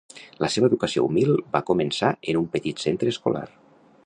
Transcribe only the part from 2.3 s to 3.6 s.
en un petit centre escolar.